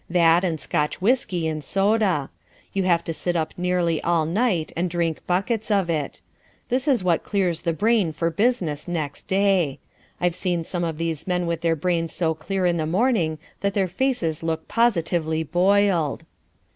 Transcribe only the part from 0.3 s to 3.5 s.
and Scotch whisky and soda: you have to sit